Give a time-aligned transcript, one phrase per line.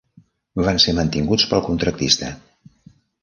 [0.67, 2.31] Van ser mantinguts pel contractista.